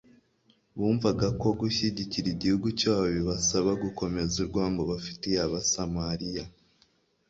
Bumvaga 0.77 1.27
ko 1.41 1.47
gushyigikira 1.59 2.27
igihugu 2.35 2.67
cyabo 2.79 3.05
bibasaba 3.15 3.71
gukomeza 3.83 4.33
urwango 4.41 4.81
bafitiye 4.91 5.37
Abasamariya 5.47 6.43